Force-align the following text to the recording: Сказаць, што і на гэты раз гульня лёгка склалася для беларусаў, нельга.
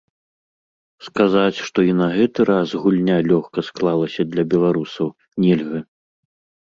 Сказаць, 1.07 1.59
што 1.67 1.79
і 1.89 1.93
на 1.99 2.07
гэты 2.15 2.41
раз 2.51 2.67
гульня 2.85 3.17
лёгка 3.29 3.59
склалася 3.71 4.21
для 4.33 4.43
беларусаў, 4.55 5.07
нельга. 5.47 5.79